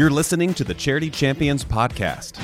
[0.00, 2.40] You're listening to the Charity Champions Podcast.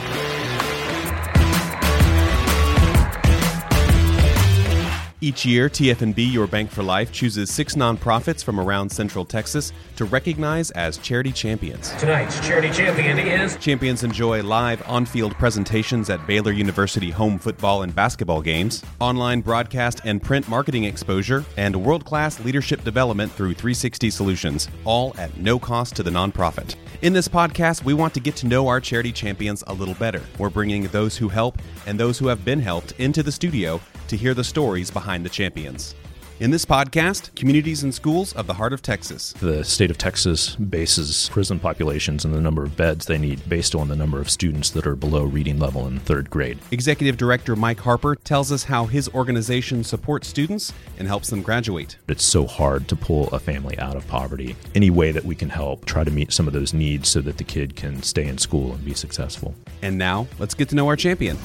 [5.22, 10.04] Each year, TFNB Your Bank for Life chooses six nonprofits from around Central Texas to
[10.04, 11.92] recognize as charity champions.
[11.92, 17.84] Tonight's charity champion is Champions enjoy live on field presentations at Baylor University home football
[17.84, 23.54] and basketball games, online broadcast and print marketing exposure, and world class leadership development through
[23.54, 26.76] 360 Solutions, all at no cost to the nonprofit.
[27.06, 30.20] In this podcast, we want to get to know our charity champions a little better.
[30.38, 31.56] We're bringing those who help
[31.86, 35.28] and those who have been helped into the studio to hear the stories behind the
[35.28, 35.94] champions.
[36.38, 39.32] In this podcast, communities and schools of the heart of Texas.
[39.40, 43.74] The state of Texas bases prison populations and the number of beds they need based
[43.74, 46.58] on the number of students that are below reading level in third grade.
[46.70, 51.96] Executive Director Mike Harper tells us how his organization supports students and helps them graduate.
[52.06, 54.56] It's so hard to pull a family out of poverty.
[54.74, 57.38] Any way that we can help, try to meet some of those needs so that
[57.38, 59.54] the kid can stay in school and be successful.
[59.80, 61.38] And now, let's get to know our champion.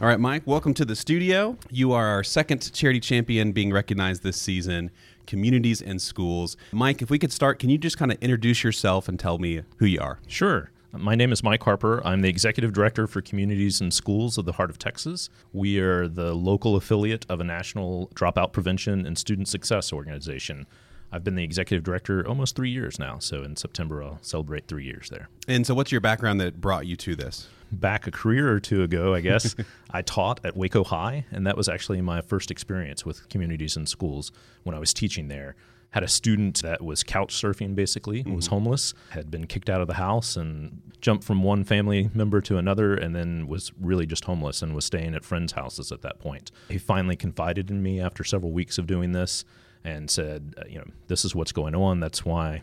[0.00, 1.56] All right, Mike, welcome to the studio.
[1.70, 4.92] You are our second charity champion being recognized this season,
[5.26, 6.56] communities and schools.
[6.70, 9.62] Mike, if we could start, can you just kind of introduce yourself and tell me
[9.78, 10.20] who you are?
[10.28, 10.70] Sure.
[10.92, 12.00] My name is Mike Harper.
[12.06, 15.30] I'm the Executive Director for Communities and Schools of the Heart of Texas.
[15.52, 20.68] We are the local affiliate of a national dropout prevention and student success organization.
[21.10, 24.84] I've been the executive director almost three years now, so in September I'll celebrate three
[24.84, 25.28] years there.
[25.46, 27.48] And so, what's your background that brought you to this?
[27.72, 29.54] back a career or two ago, I guess,
[29.90, 33.88] I taught at Waco High, and that was actually my first experience with communities and
[33.88, 35.56] schools when I was teaching there.
[35.90, 38.34] Had a student that was couch surfing basically, mm-hmm.
[38.34, 42.42] was homeless, had been kicked out of the house and jumped from one family member
[42.42, 46.02] to another, and then was really just homeless and was staying at friends' houses at
[46.02, 46.50] that point.
[46.68, 49.44] He finally confided in me after several weeks of doing this
[49.84, 52.00] and said, uh, you know, this is what's going on.
[52.00, 52.62] That's why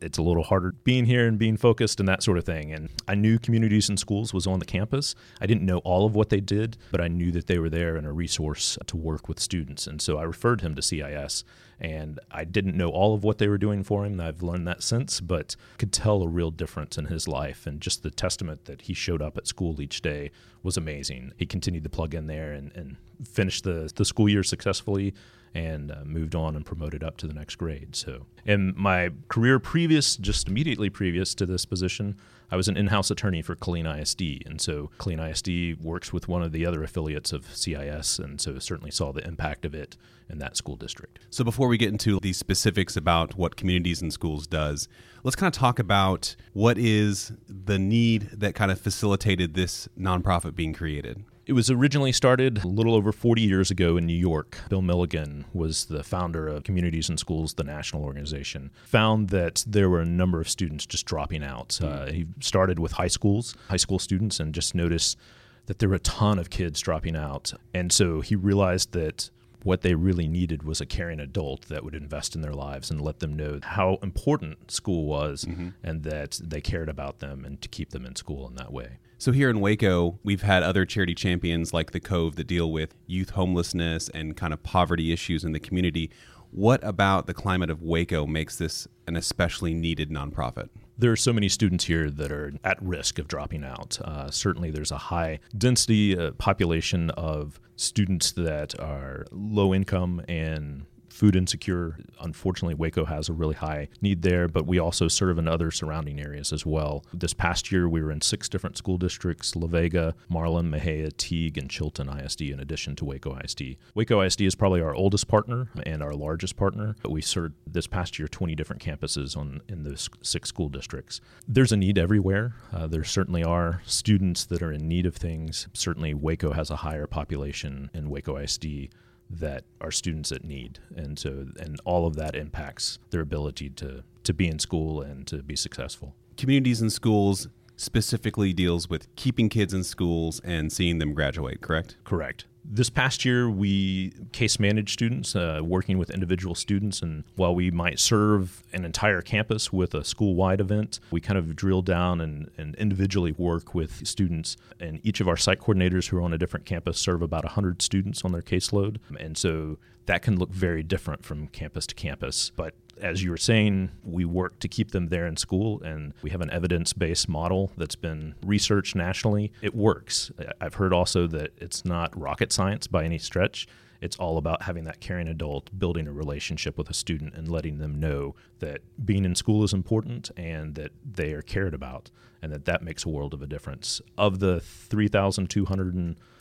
[0.00, 2.72] it's a little harder being here and being focused and that sort of thing.
[2.72, 5.14] And I knew communities and schools was on the campus.
[5.40, 7.96] I didn't know all of what they did, but I knew that they were there
[7.96, 9.86] and a resource to work with students.
[9.86, 11.44] And so I referred him to CIS.
[11.78, 14.20] And I didn't know all of what they were doing for him.
[14.20, 17.66] I've learned that since, but could tell a real difference in his life.
[17.66, 20.30] And just the testament that he showed up at school each day
[20.62, 21.32] was amazing.
[21.38, 22.96] He continued to plug in there and, and
[23.26, 25.14] finished the, the school year successfully
[25.54, 27.96] and uh, moved on and promoted up to the next grade.
[27.96, 32.16] So, in my career previous, just immediately previous to this position,
[32.52, 36.42] I was an in-house attorney for Killeen ISD, and so Killeen ISD works with one
[36.42, 39.96] of the other affiliates of CIS, and so certainly saw the impact of it
[40.28, 41.18] in that school district.
[41.30, 44.88] So, before we get into the specifics about what communities and schools does,
[45.22, 50.54] let's kind of talk about what is the need that kind of facilitated this nonprofit
[50.54, 51.24] being created.
[51.50, 54.56] It was originally started a little over 40 years ago in New York.
[54.68, 58.70] Bill Milliken was the founder of Communities and Schools, the national organization.
[58.84, 61.80] Found that there were a number of students just dropping out.
[61.82, 65.18] Uh, he started with high schools, high school students, and just noticed
[65.66, 67.52] that there were a ton of kids dropping out.
[67.74, 69.28] And so he realized that
[69.64, 73.00] what they really needed was a caring adult that would invest in their lives and
[73.00, 75.70] let them know how important school was mm-hmm.
[75.82, 78.98] and that they cared about them and to keep them in school in that way.
[79.20, 82.94] So here in Waco, we've had other charity champions like the Cove that deal with
[83.06, 86.10] youth homelessness and kind of poverty issues in the community.
[86.52, 90.70] What about the climate of Waco makes this an especially needed nonprofit?
[90.96, 93.98] There are so many students here that are at risk of dropping out.
[94.02, 100.86] Uh, certainly, there's a high density uh, population of students that are low income and
[101.20, 101.98] food insecure.
[102.18, 106.18] Unfortunately, Waco has a really high need there, but we also serve in other surrounding
[106.18, 107.04] areas as well.
[107.12, 111.58] This past year, we were in six different school districts La Vega, Marlin, Mexia, Teague,
[111.58, 113.76] and Chilton ISD, in addition to Waco ISD.
[113.94, 116.96] Waco ISD is probably our oldest partner and our largest partner.
[117.02, 121.20] But we served this past year 20 different campuses on in those six school districts.
[121.46, 122.54] There's a need everywhere.
[122.72, 125.68] Uh, there certainly are students that are in need of things.
[125.74, 128.88] Certainly, Waco has a higher population in Waco ISD
[129.30, 130.80] that are students at need.
[130.94, 135.26] And so and all of that impacts their ability to to be in school and
[135.28, 136.14] to be successful.
[136.36, 141.96] Communities and schools specifically deals with keeping kids in schools and seeing them graduate correct?
[142.04, 147.02] Correct this past year, we case managed students, uh, working with individual students.
[147.02, 151.36] And while we might serve an entire campus with a school wide event, we kind
[151.36, 154.56] of drill down and, and individually work with students.
[154.78, 157.82] And each of our site coordinators who are on a different campus serve about 100
[157.82, 158.98] students on their caseload.
[159.18, 162.50] And so that can look very different from campus to campus.
[162.54, 166.30] But as you were saying, we work to keep them there in school, and we
[166.30, 169.52] have an evidence based model that's been researched nationally.
[169.62, 170.30] It works.
[170.60, 173.66] I've heard also that it's not rocket science by any stretch.
[174.00, 177.78] It's all about having that caring adult, building a relationship with a student, and letting
[177.78, 182.10] them know that being in school is important and that they are cared about,
[182.40, 184.00] and that that makes a world of a difference.
[184.16, 184.60] Of the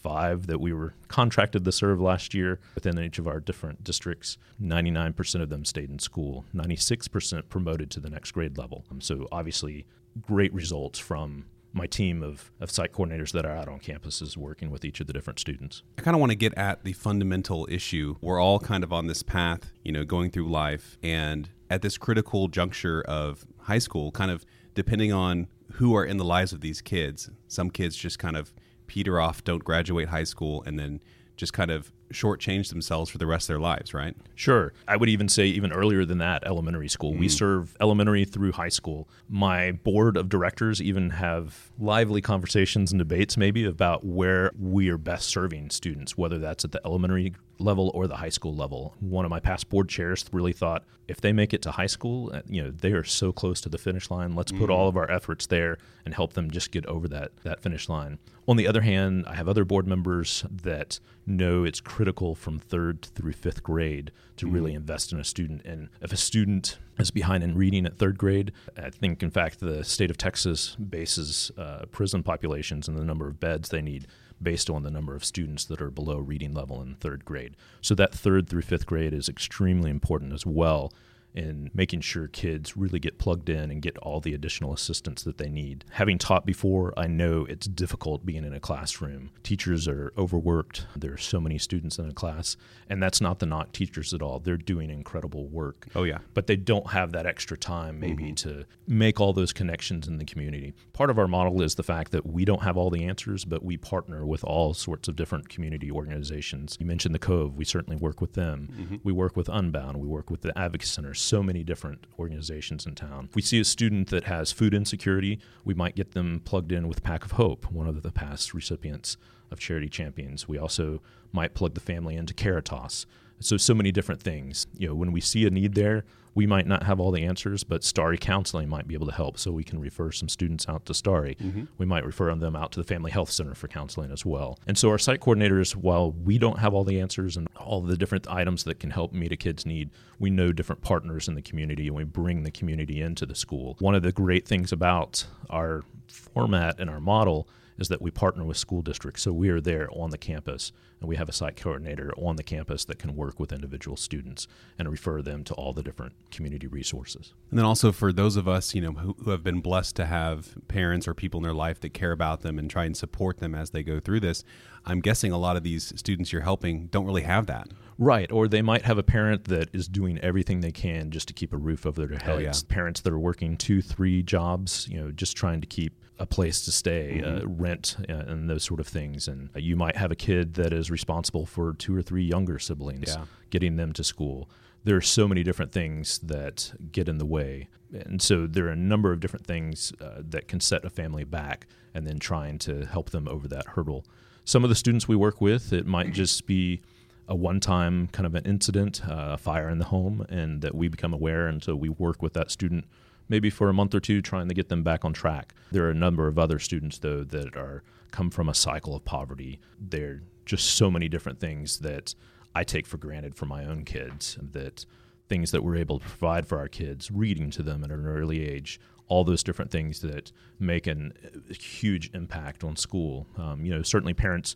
[0.01, 4.37] 3,205 that we were contracted to serve last year within each of our different districts,
[4.61, 8.85] 99% of them stayed in school, 96% promoted to the next grade level.
[8.91, 9.85] Um, so obviously,
[10.21, 14.71] great results from my team of, of site coordinators that are out on campuses working
[14.71, 15.83] with each of the different students.
[15.99, 18.15] I kind of want to get at the fundamental issue.
[18.21, 21.97] We're all kind of on this path, you know, going through life, and at this
[21.97, 26.61] critical juncture of high school, kind of depending on who are in the lives of
[26.61, 28.51] these kids, some kids just kind of
[28.89, 30.99] peter off, don't graduate high school, and then
[31.37, 34.15] just kind of shortchange themselves for the rest of their lives, right?
[34.35, 34.73] Sure.
[34.87, 37.13] I would even say even earlier than that, elementary school.
[37.13, 37.19] Mm.
[37.19, 39.09] We serve elementary through high school.
[39.27, 44.97] My board of directors even have lively conversations and debates maybe about where we are
[44.97, 48.95] best serving students, whether that's at the elementary level or the high school level.
[48.99, 52.31] One of my past board chairs really thought if they make it to high school,
[52.33, 54.35] uh, you know, they are so close to the finish line.
[54.35, 54.73] Let's put mm.
[54.73, 58.19] all of our efforts there and help them just get over that that finish line.
[58.47, 63.01] On the other hand, I have other board members that know it's critical from third
[63.13, 64.55] through fifth grade to mm-hmm.
[64.55, 65.61] really invest in a student.
[65.65, 69.59] And if a student is behind in reading at third grade, I think, in fact,
[69.59, 74.07] the state of Texas bases uh, prison populations and the number of beds they need
[74.41, 77.57] based on the number of students that are below reading level in third grade.
[77.81, 80.93] So that third through fifth grade is extremely important as well
[81.33, 85.37] in making sure kids really get plugged in and get all the additional assistance that
[85.37, 85.85] they need.
[85.91, 89.31] Having taught before, I know it's difficult being in a classroom.
[89.43, 90.87] Teachers are overworked.
[90.95, 92.57] There are so many students in a class,
[92.89, 94.39] and that's not the knock teachers at all.
[94.39, 95.87] They're doing incredible work.
[95.95, 96.19] Oh yeah.
[96.33, 98.49] But they don't have that extra time maybe mm-hmm.
[98.49, 100.73] to make all those connections in the community.
[100.93, 103.63] Part of our model is the fact that we don't have all the answers, but
[103.63, 106.75] we partner with all sorts of different community organizations.
[106.79, 107.55] You mentioned the Cove.
[107.55, 108.69] We certainly work with them.
[108.71, 108.95] Mm-hmm.
[109.03, 109.97] We work with Unbound.
[109.97, 113.25] We work with the Advocacy Center so many different organizations in town.
[113.29, 116.87] If we see a student that has food insecurity, we might get them plugged in
[116.87, 119.17] with Pack of Hope, one of the past recipients
[119.51, 120.47] of Charity Champions.
[120.47, 121.01] We also
[121.31, 123.05] might plug the family into Caritas.
[123.39, 124.67] So, so many different things.
[124.77, 126.03] You know, when we see a need there,
[126.35, 129.37] we might not have all the answers, but Starry Counseling might be able to help.
[129.37, 131.35] So we can refer some students out to Starry.
[131.35, 131.65] Mm-hmm.
[131.77, 134.57] We might refer them out to the Family Health Center for counseling as well.
[134.67, 137.97] And so our site coordinators, while we don't have all the answers and all the
[137.97, 139.89] different items that can help meet a kid's need,
[140.19, 143.75] we know different partners in the community and we bring the community into the school.
[143.79, 147.49] One of the great things about our format and our model
[147.79, 149.23] is that we partner with school districts.
[149.23, 152.43] So we are there on the campus and we have a site coordinator on the
[152.43, 154.47] campus that can work with individual students
[154.77, 157.33] and refer them to all the different community resources.
[157.49, 160.05] And then also for those of us, you know, who, who have been blessed to
[160.05, 163.39] have parents or people in their life that care about them and try and support
[163.39, 164.43] them as they go through this,
[164.89, 167.69] I'm guessing a lot of these students you're helping don't really have that.
[167.97, 171.33] Right, or they might have a parent that is doing everything they can just to
[171.33, 172.29] keep a roof over their heads.
[172.29, 172.53] Oh, yeah.
[172.73, 176.63] Parents that are working two, three jobs, you know, just trying to keep a place
[176.65, 177.45] to stay, uh, mm-hmm.
[177.45, 179.27] uh, rent, uh, and those sort of things.
[179.27, 182.57] And uh, you might have a kid that is responsible for two or three younger
[182.57, 183.25] siblings, yeah.
[183.49, 184.49] getting them to school.
[184.85, 187.67] There are so many different things that get in the way.
[187.91, 191.25] And so there are a number of different things uh, that can set a family
[191.25, 194.05] back and then trying to help them over that hurdle.
[194.49, 196.81] Some of the students we work with, it might just be
[197.27, 200.87] a one-time kind of an incident, uh, a fire in the home, and that we
[200.87, 202.85] become aware, and so we work with that student
[203.27, 205.53] maybe for a month or two, trying to get them back on track.
[205.71, 209.05] There are a number of other students though that are come from a cycle of
[209.05, 209.59] poverty.
[209.79, 212.15] There are just so many different things that
[212.55, 214.39] I take for granted for my own kids.
[214.41, 214.83] That
[215.27, 218.49] things that we're able to provide for our kids, reading to them at an early
[218.49, 221.13] age, all those different things that make an,
[221.49, 223.27] a huge impact on school.
[223.37, 224.55] Um, you know, certainly parents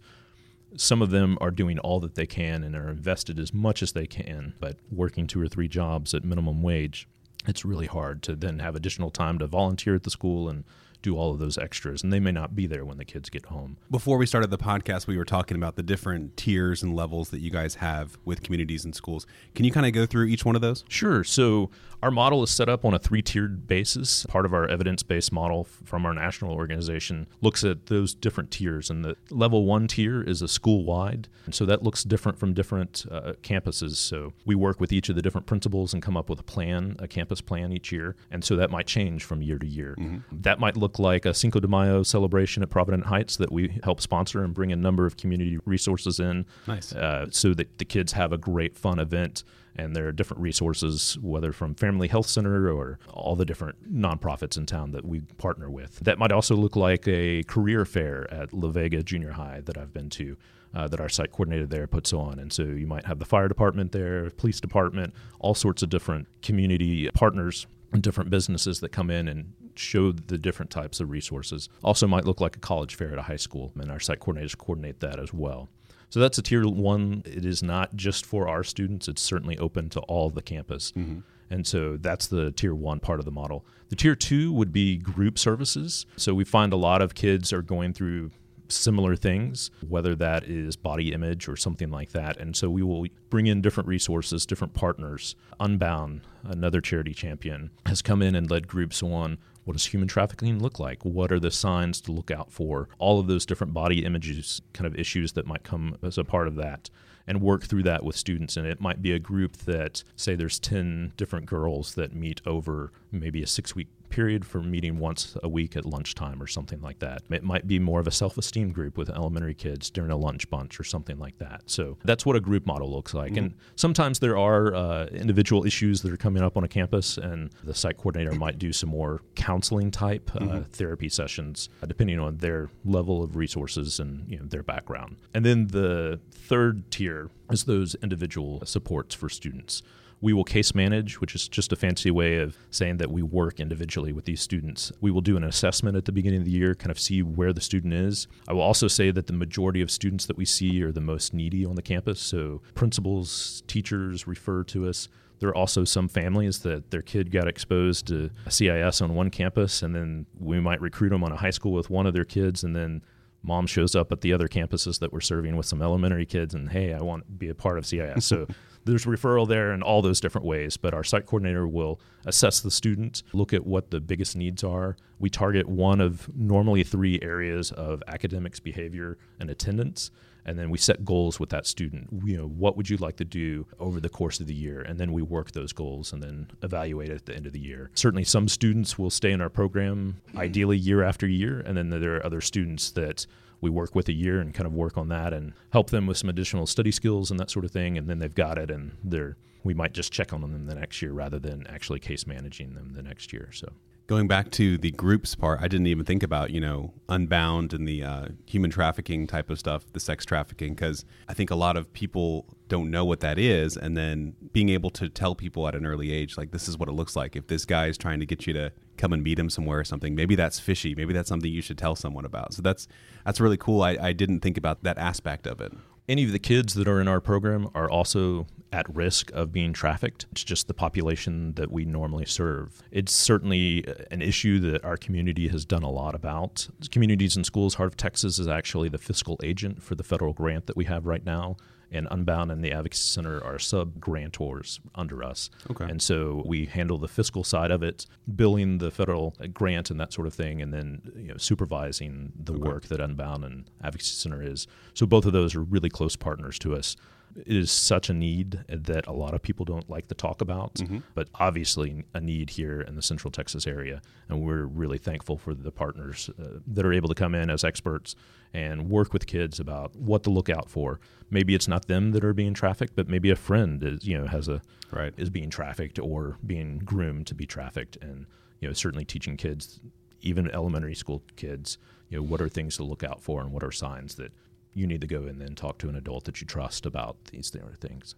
[0.76, 3.92] some of them are doing all that they can and are invested as much as
[3.92, 7.08] they can, but working two or three jobs at minimum wage
[7.48, 10.64] it's really hard to then have additional time to volunteer at the school and
[11.04, 13.46] do all of those extras and they may not be there when the kids get
[13.46, 13.78] home.
[13.92, 17.40] Before we started the podcast we were talking about the different tiers and levels that
[17.40, 19.28] you guys have with communities and schools.
[19.54, 20.84] Can you kind of go through each one of those?
[20.88, 21.24] Sure.
[21.24, 21.70] So
[22.04, 24.26] our model is set up on a three tiered basis.
[24.26, 28.90] Part of our evidence based model from our national organization looks at those different tiers.
[28.90, 31.30] And the level one tier is a school wide.
[31.46, 33.96] And so that looks different from different uh, campuses.
[33.96, 36.98] So we work with each of the different principals and come up with a plan,
[37.00, 38.18] a campus plan each year.
[38.30, 39.96] And so that might change from year to year.
[39.98, 40.42] Mm-hmm.
[40.42, 44.02] That might look like a Cinco de Mayo celebration at Provident Heights that we help
[44.02, 46.46] sponsor and bring a number of community resources in.
[46.68, 46.94] Nice.
[46.94, 49.44] Uh, so that the kids have a great, fun event
[49.76, 54.56] and there are different resources, whether from Family Health Center or all the different nonprofits
[54.56, 56.00] in town that we partner with.
[56.02, 59.92] That might also look like a career fair at La Vega Junior High that I've
[59.92, 60.38] been to.
[60.74, 62.40] uh, that our site coordinator there puts on.
[62.40, 66.28] And so you might have the fire department there, police department, all sorts of different
[66.42, 67.68] community partners
[68.02, 71.70] different businesses that come in and show the different types of resources.
[71.84, 74.58] Also, might look like a college fair at a high school, and our site coordinators
[74.58, 75.70] coordinate that as well.
[76.10, 77.24] So that's a tier one.
[77.26, 80.92] It is not just for our students, it's certainly open to all the campus.
[80.92, 81.22] Mm-hmm.
[81.50, 83.66] And so that's the tier one part of the model.
[83.90, 86.06] The tier two would be group services.
[86.16, 88.32] So we find a lot of kids are going through
[88.68, 92.38] similar things, whether that is body image or something like that.
[92.38, 95.36] And so we will bring in different resources, different partners.
[95.60, 100.60] Unbound, another charity champion, has come in and led groups on what does human trafficking
[100.60, 101.04] look like?
[101.04, 102.90] What are the signs to look out for?
[103.00, 106.48] All of those different body images, kind of issues that might come as a part
[106.48, 106.90] of that
[107.26, 108.58] and work through that with students.
[108.58, 112.92] And it might be a group that, say, there's 10 different girls that meet over
[113.12, 117.00] maybe a six week period for meeting once a week at lunchtime or something like
[117.00, 117.24] that.
[117.32, 120.48] It might be more of a self esteem group with elementary kids during a lunch
[120.52, 121.64] bunch or something like that.
[121.66, 123.32] So that's what a group model looks like.
[123.32, 123.46] Mm-hmm.
[123.46, 127.50] And sometimes there are uh, individual issues that are coming up on a campus, and
[127.64, 130.62] the site coordinator might do some more counseling type uh, mm-hmm.
[130.62, 135.18] therapy sessions, uh, depending on their level of resources and you know, their background.
[135.34, 139.82] And then the third tier is those individual supports for students.
[140.24, 143.60] We will case manage, which is just a fancy way of saying that we work
[143.60, 144.90] individually with these students.
[145.02, 147.52] We will do an assessment at the beginning of the year, kind of see where
[147.52, 148.30] the student is.
[148.48, 151.34] I will also say that the majority of students that we see are the most
[151.34, 152.22] needy on the campus.
[152.22, 155.10] So principals, teachers refer to us.
[155.40, 159.84] There are also some families that their kid got exposed to CIS on one campus,
[159.84, 162.64] and then we might recruit them on a high school with one of their kids,
[162.64, 163.04] and then
[163.44, 166.70] mom shows up at the other campuses that we're serving with some elementary kids, and
[166.70, 168.26] hey, I want to be a part of CIS.
[168.26, 168.48] So
[168.86, 172.72] there's referral there in all those different ways, but our site coordinator will assess the
[172.72, 174.98] student, look at what the biggest needs are.
[175.20, 180.12] We target one of normally three areas of academics, behavior, and attendance.
[180.46, 182.10] And then we set goals with that student.
[182.26, 184.82] You know, what would you like to do over the course of the year?
[184.82, 187.90] And then we work those goals and then evaluate at the end of the year.
[187.94, 190.38] Certainly, some students will stay in our program hmm.
[190.38, 191.62] ideally year after year.
[191.62, 193.26] And then there are other students that
[193.64, 196.18] we work with a year and kind of work on that and help them with
[196.18, 197.98] some additional study skills and that sort of thing.
[197.98, 201.02] And then they've got it, and they're we might just check on them the next
[201.02, 203.50] year rather than actually case managing them the next year.
[203.54, 203.72] So
[204.08, 207.88] going back to the groups part, I didn't even think about you know Unbound and
[207.88, 211.78] the uh, human trafficking type of stuff, the sex trafficking, because I think a lot
[211.78, 215.76] of people don't know what that is, and then being able to tell people at
[215.76, 217.36] an early age, like this is what it looks like.
[217.36, 219.84] If this guy is trying to get you to come and meet him somewhere or
[219.84, 220.96] something, maybe that's fishy.
[220.96, 222.54] Maybe that's something you should tell someone about.
[222.54, 222.88] So that's
[223.26, 223.82] that's really cool.
[223.82, 225.74] I, I didn't think about that aspect of it
[226.10, 229.72] any of the kids that are in our program are also at risk of being
[229.72, 230.26] trafficked.
[230.32, 232.82] It's just the population that we normally serve.
[232.92, 236.68] It's certainly an issue that our community has done a lot about.
[236.92, 240.66] Communities and Schools Heart of Texas is actually the fiscal agent for the federal grant
[240.66, 241.56] that we have right now
[241.94, 245.50] and Unbound and the Advocacy Center are sub grantors under us.
[245.70, 245.86] Okay.
[245.86, 250.14] And so we handle the fiscal side of it, billing the federal grant and that
[250.14, 252.62] sort of thing, and then you know, supervising the okay.
[252.62, 254.68] work that Unbound and Advocacy Center is.
[254.94, 256.96] So both of those are really close partners to us
[257.36, 260.76] it is such a need that a lot of people don't like to talk about,
[260.76, 261.00] mm-hmm.
[261.16, 264.02] but obviously a need here in the Central Texas area.
[264.30, 267.64] And we're really thankful for the partners uh, that are able to come in as
[267.64, 268.16] experts
[268.54, 271.00] and work with kids about what to look out for.
[271.30, 274.28] Maybe it's not them that are being trafficked, but maybe a friend is you know
[274.28, 278.26] has a right is being trafficked or being groomed to be trafficked, and
[278.60, 279.80] you know certainly teaching kids,
[280.22, 281.78] even elementary school kids,
[282.10, 284.32] you know what are things to look out for and what are signs that
[284.74, 287.52] you need to go and then talk to an adult that you trust about these
[287.80, 288.16] things.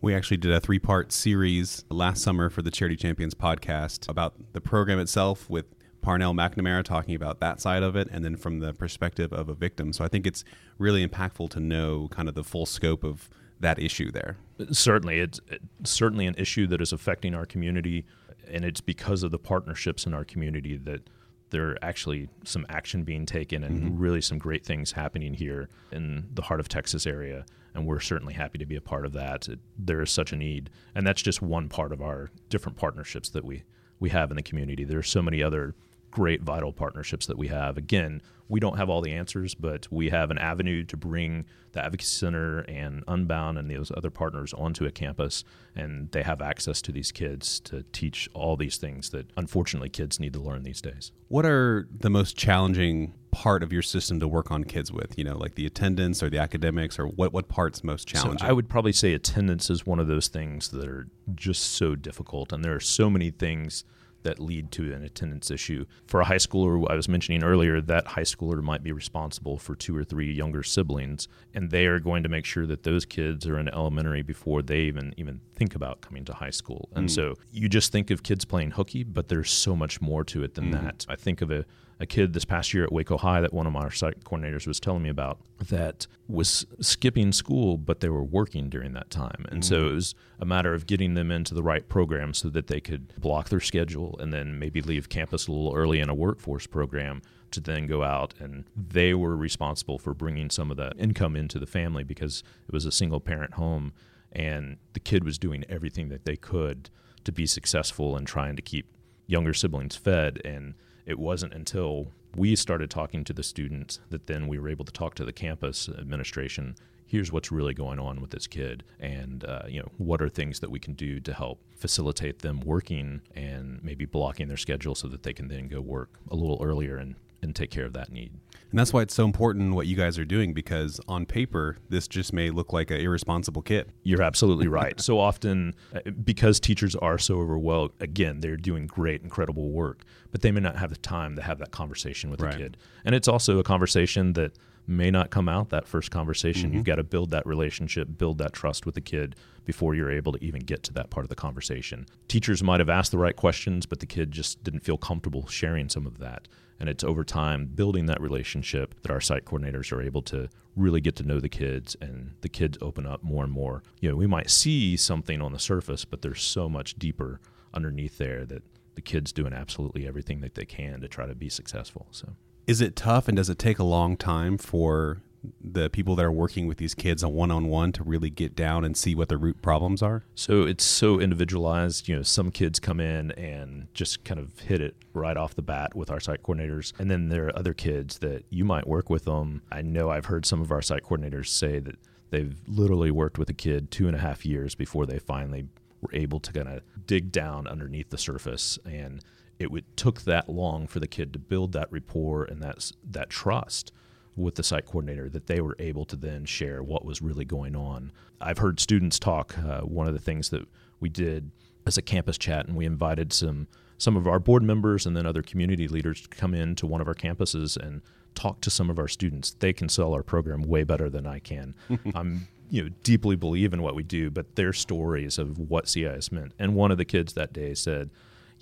[0.00, 4.34] We actually did a three part series last summer for the Charity Champions podcast about
[4.52, 5.66] the program itself with
[6.04, 9.54] Parnell McNamara talking about that side of it and then from the perspective of a
[9.54, 9.90] victim.
[9.92, 10.44] So I think it's
[10.76, 13.30] really impactful to know kind of the full scope of
[13.60, 14.36] that issue there.
[14.70, 15.20] Certainly.
[15.20, 18.04] It's, it's certainly an issue that is affecting our community,
[18.52, 21.08] and it's because of the partnerships in our community that
[21.48, 23.98] there are actually some action being taken and mm-hmm.
[23.98, 27.46] really some great things happening here in the heart of Texas area.
[27.74, 29.48] And we're certainly happy to be a part of that.
[29.48, 30.68] It, there is such a need.
[30.94, 33.62] And that's just one part of our different partnerships that we,
[33.98, 34.84] we have in the community.
[34.84, 35.74] There are so many other
[36.14, 37.76] great vital partnerships that we have.
[37.76, 41.84] Again, we don't have all the answers, but we have an avenue to bring the
[41.84, 45.42] Advocacy Center and Unbound and those other partners onto a campus,
[45.74, 50.20] and they have access to these kids to teach all these things that unfortunately kids
[50.20, 51.10] need to learn these days.
[51.26, 55.18] What are the most challenging part of your system to work on kids with?
[55.18, 58.38] You know, like the attendance or the academics, or what what part's most challenging?
[58.38, 61.96] So I would probably say attendance is one of those things that are just so
[61.96, 63.84] difficult, and there are so many things
[64.24, 65.84] that lead to an attendance issue.
[66.06, 69.74] For a high schooler, I was mentioning earlier, that high schooler might be responsible for
[69.74, 73.46] two or three younger siblings, and they are going to make sure that those kids
[73.46, 76.88] are in elementary before they even even think about coming to high school.
[76.94, 77.10] And mm.
[77.10, 80.54] so you just think of kids playing hooky, but there's so much more to it
[80.54, 80.72] than mm.
[80.72, 81.06] that.
[81.08, 81.64] I think of a
[82.00, 84.80] a kid this past year at Waco High that one of my site coordinators was
[84.80, 85.38] telling me about
[85.68, 89.44] that was skipping school, but they were working during that time.
[89.48, 89.74] And mm-hmm.
[89.74, 92.80] so it was a matter of getting them into the right program so that they
[92.80, 96.66] could block their schedule and then maybe leave campus a little early in a workforce
[96.66, 101.36] program to then go out and they were responsible for bringing some of that income
[101.36, 103.92] into the family because it was a single parent home
[104.32, 106.90] and the kid was doing everything that they could
[107.22, 108.86] to be successful and trying to keep
[109.26, 110.74] younger siblings fed and
[111.06, 114.92] it wasn't until we started talking to the students that then we were able to
[114.92, 116.74] talk to the campus administration
[117.14, 120.58] here's what's really going on with this kid and uh, you know what are things
[120.58, 125.06] that we can do to help facilitate them working and maybe blocking their schedule so
[125.06, 128.10] that they can then go work a little earlier and, and take care of that
[128.10, 128.32] need
[128.74, 132.08] and that's why it's so important what you guys are doing because on paper, this
[132.08, 133.92] just may look like an irresponsible kid.
[134.02, 135.00] You're absolutely right.
[135.00, 140.02] so often, uh, because teachers are so overwhelmed, again, they're doing great, incredible work,
[140.32, 142.50] but they may not have the time to have that conversation with right.
[142.50, 142.76] the kid.
[143.04, 146.68] And it's also a conversation that may not come out that first conversation.
[146.68, 146.76] Mm-hmm.
[146.76, 150.32] You've got to build that relationship, build that trust with the kid before you're able
[150.32, 152.06] to even get to that part of the conversation.
[152.28, 155.88] Teachers might have asked the right questions, but the kid just didn't feel comfortable sharing
[155.88, 156.48] some of that.
[156.78, 161.00] And it's over time building that relationship that our site coordinators are able to really
[161.00, 163.82] get to know the kids and the kids open up more and more.
[164.00, 167.40] You know, we might see something on the surface, but there's so much deeper
[167.72, 168.62] underneath there that
[168.96, 172.06] the kids doing absolutely everything that they can to try to be successful.
[172.10, 172.34] So
[172.66, 175.20] is it tough and does it take a long time for
[175.62, 178.56] the people that are working with these kids on one on one to really get
[178.56, 180.24] down and see what the root problems are?
[180.34, 182.08] So it's so individualized.
[182.08, 185.62] You know, some kids come in and just kind of hit it right off the
[185.62, 186.98] bat with our site coordinators.
[186.98, 189.62] And then there are other kids that you might work with them.
[189.70, 191.96] I know I've heard some of our site coordinators say that
[192.30, 195.66] they've literally worked with a kid two and a half years before they finally
[196.00, 199.22] were able to kind of dig down underneath the surface and
[199.58, 203.30] it would, took that long for the kid to build that rapport and that that
[203.30, 203.92] trust
[204.36, 207.76] with the site coordinator that they were able to then share what was really going
[207.76, 208.10] on.
[208.40, 209.56] I've heard students talk.
[209.58, 210.66] Uh, one of the things that
[210.98, 211.50] we did
[211.86, 215.24] as a campus chat, and we invited some some of our board members and then
[215.24, 218.02] other community leaders to come in to one of our campuses and
[218.34, 219.54] talk to some of our students.
[219.60, 221.74] They can sell our program way better than I can.
[222.14, 226.32] I'm you know deeply believe in what we do, but their stories of what CIS
[226.32, 226.52] meant.
[226.58, 228.10] And one of the kids that day said,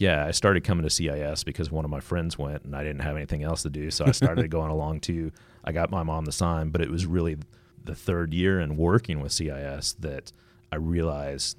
[0.02, 3.02] yeah, I started coming to CIS because one of my friends went and I didn't
[3.02, 3.88] have anything else to do.
[3.92, 5.30] So I started going along too.
[5.62, 7.36] I got my mom the sign, but it was really
[7.84, 10.32] the third year in working with CIS that
[10.72, 11.56] I realized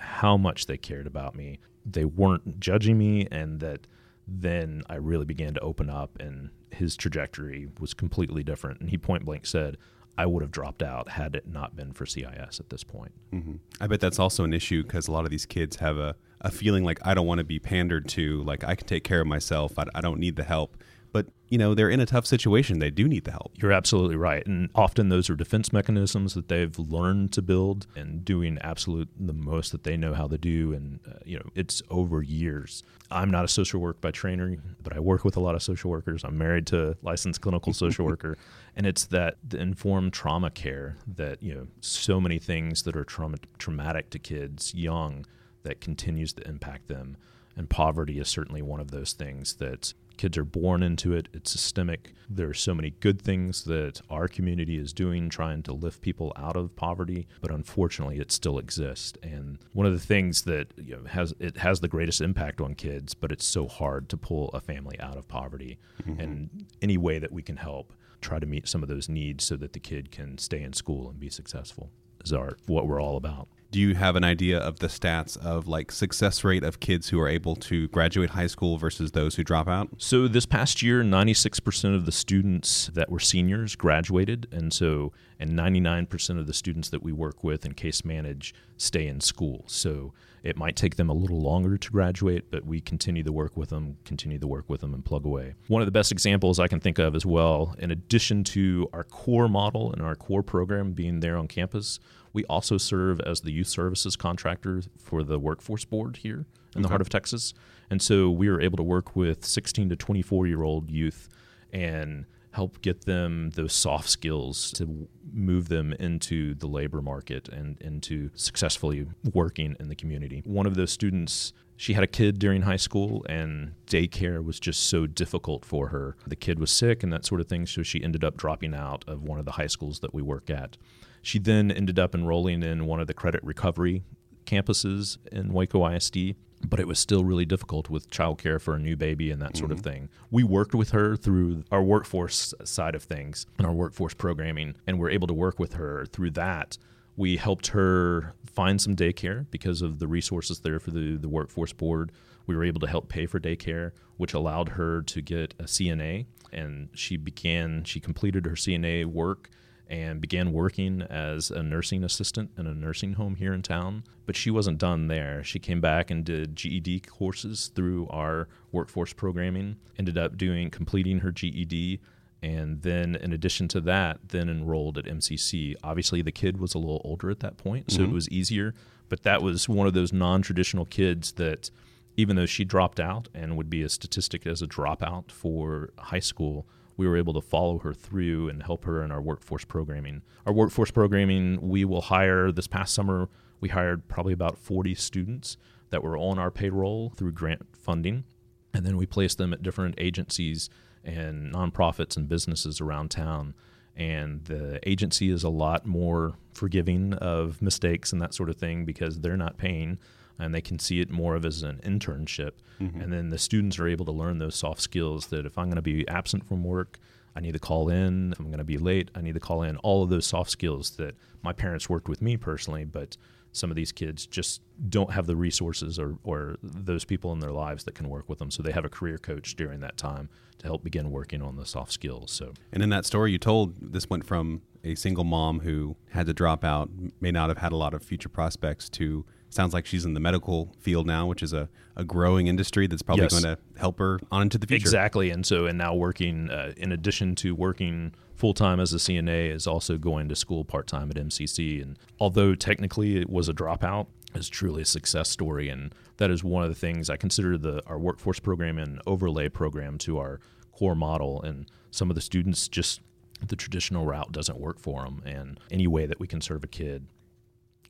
[0.00, 1.60] how much they cared about me.
[1.86, 3.86] They weren't judging me, and that
[4.26, 8.80] then I really began to open up, and his trajectory was completely different.
[8.80, 9.76] And he point blank said,
[10.18, 13.12] I would have dropped out had it not been for CIS at this point.
[13.32, 13.54] Mm-hmm.
[13.80, 16.50] I bet that's also an issue because a lot of these kids have a, a
[16.50, 19.26] feeling like I don't want to be pandered to, like I can take care of
[19.26, 20.76] myself, I, I don't need the help.
[21.10, 23.52] But you know they're in a tough situation they do need the help.
[23.54, 28.24] You're absolutely right and often those are defense mechanisms that they've learned to build and
[28.24, 31.80] doing absolute the most that they know how to do and uh, you know it's
[31.88, 32.82] over years.
[33.12, 35.92] I'm not a social work by training but i work with a lot of social
[35.92, 36.24] workers.
[36.24, 38.36] I'm married to a licensed clinical social worker
[38.74, 43.04] and it's that the informed trauma care that you know so many things that are
[43.04, 45.24] trauma, traumatic to kids young
[45.64, 47.16] that continues to impact them
[47.56, 51.28] and poverty is certainly one of those things that kids are born into it.
[51.32, 52.14] It's systemic.
[52.28, 56.32] There are so many good things that our community is doing trying to lift people
[56.36, 59.18] out of poverty, but unfortunately it still exists.
[59.22, 62.74] And one of the things that you know, has it has the greatest impact on
[62.74, 65.78] kids, but it's so hard to pull a family out of poverty.
[66.02, 66.20] Mm-hmm.
[66.20, 69.56] And any way that we can help try to meet some of those needs so
[69.56, 71.90] that the kid can stay in school and be successful
[72.24, 75.66] is our what we're all about do you have an idea of the stats of
[75.66, 79.42] like success rate of kids who are able to graduate high school versus those who
[79.42, 79.88] drop out?
[79.98, 85.58] So this past year, 96% of the students that were seniors graduated, and so and
[85.58, 89.64] 99% of the students that we work with and case manage stay in school.
[89.66, 90.12] So
[90.44, 93.70] it might take them a little longer to graduate, but we continue to work with
[93.70, 95.54] them, continue to work with them, and plug away.
[95.68, 99.04] One of the best examples I can think of as well, in addition to our
[99.04, 101.98] core model and our core program being there on campus,
[102.34, 106.82] we also serve as the youth services contractor for the workforce board here in okay.
[106.82, 107.54] the heart of Texas.
[107.88, 111.30] And so we are able to work with 16 to 24 year old youth
[111.72, 117.80] and help get them those soft skills to move them into the labor market and
[117.80, 120.40] into successfully working in the community.
[120.46, 124.88] One of those students she had a kid during high school and daycare was just
[124.88, 126.16] so difficult for her.
[126.26, 129.04] The kid was sick and that sort of thing, so she ended up dropping out
[129.08, 130.76] of one of the high schools that we work at.
[131.22, 134.04] She then ended up enrolling in one of the credit recovery
[134.46, 136.36] campuses in Waco ISD,
[136.68, 139.58] but it was still really difficult with childcare for a new baby and that mm-hmm.
[139.58, 139.90] sort of mm-hmm.
[139.90, 140.08] thing.
[140.30, 144.98] We worked with her through our workforce side of things and our workforce programming, and
[144.98, 146.78] we're able to work with her through that.
[147.16, 151.72] We helped her find some daycare because of the resources there for the, the workforce
[151.72, 152.12] board.
[152.46, 156.26] We were able to help pay for daycare, which allowed her to get a CNA,
[156.52, 159.50] and she began, she completed her CNA work
[159.94, 164.02] and began working as a nursing assistant in a nursing home here in town.
[164.26, 165.44] But she wasn't done there.
[165.44, 171.20] She came back and did GED courses through our workforce programming, ended up doing completing
[171.20, 172.00] her GED
[172.42, 176.78] and then in addition to that then enrolled at mcc obviously the kid was a
[176.78, 178.10] little older at that point so mm-hmm.
[178.10, 178.74] it was easier
[179.08, 181.70] but that was one of those non-traditional kids that
[182.18, 186.18] even though she dropped out and would be a statistic as a dropout for high
[186.18, 190.22] school we were able to follow her through and help her in our workforce programming.
[190.46, 193.28] Our workforce programming, we will hire this past summer,
[193.60, 195.56] we hired probably about 40 students
[195.90, 198.24] that were on our payroll through grant funding.
[198.72, 200.68] And then we placed them at different agencies
[201.04, 203.54] and nonprofits and businesses around town.
[203.96, 208.84] And the agency is a lot more forgiving of mistakes and that sort of thing
[208.84, 209.98] because they're not paying
[210.38, 212.52] and they can see it more of as an internship.
[212.80, 213.00] Mm-hmm.
[213.00, 215.76] And then the students are able to learn those soft skills that if I'm going
[215.76, 216.98] to be absent from work,
[217.36, 218.32] I need to call in.
[218.32, 219.76] If I'm going to be late, I need to call in.
[219.78, 223.16] All of those soft skills that my parents worked with me personally, but
[223.52, 227.52] some of these kids just don't have the resources or, or those people in their
[227.52, 228.50] lives that can work with them.
[228.50, 231.64] So they have a career coach during that time to help begin working on the
[231.64, 232.32] soft skills.
[232.32, 236.26] So, and in that story you told, this went from a single mom who had
[236.26, 239.86] to drop out, may not have had a lot of future prospects, to sounds like
[239.86, 243.32] she's in the medical field now, which is a, a growing industry that's probably yes.
[243.32, 244.82] going to help her on into the future.
[244.82, 245.30] Exactly.
[245.30, 249.52] And so, and now working, uh, in addition to working full time as a CNA,
[249.52, 251.82] is also going to school part time at MCC.
[251.82, 255.68] And although technically it was a dropout, is truly a success story.
[255.68, 259.48] And that is one of the things I consider the our workforce program and overlay
[259.48, 260.40] program to our
[260.72, 261.40] core model.
[261.42, 263.00] And some of the students just
[263.46, 265.22] the traditional route doesn't work for them.
[265.24, 267.06] And any way that we can serve a kid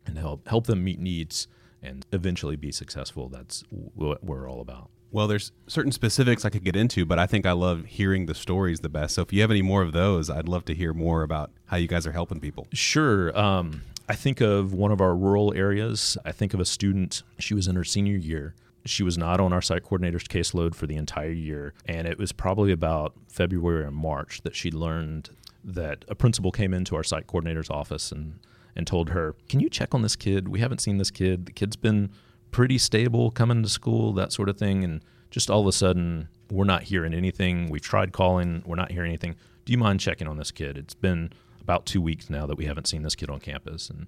[0.06, 1.48] and help help them meet needs
[1.82, 3.28] and eventually be successful.
[3.28, 4.90] That's what we're all about.
[5.10, 8.34] Well, there's certain specifics I could get into, but I think I love hearing the
[8.34, 9.14] stories the best.
[9.14, 11.76] So if you have any more of those, I'd love to hear more about how
[11.76, 12.66] you guys are helping people.
[12.72, 13.38] Sure.
[13.38, 16.18] Um, I think of one of our rural areas.
[16.24, 18.54] I think of a student, she was in her senior year.
[18.86, 21.74] She was not on our site coordinator's caseload for the entire year.
[21.86, 25.30] And it was probably about February or March that she learned
[25.62, 28.40] that a principal came into our site coordinator's office and
[28.76, 30.48] and told her, Can you check on this kid?
[30.48, 31.46] We haven't seen this kid.
[31.46, 32.10] The kid's been
[32.50, 34.84] pretty stable coming to school, that sort of thing.
[34.84, 37.68] And just all of a sudden, we're not hearing anything.
[37.68, 39.36] We've tried calling, we're not hearing anything.
[39.64, 40.78] Do you mind checking on this kid?
[40.78, 43.90] It's been about two weeks now that we haven't seen this kid on campus.
[43.90, 44.06] And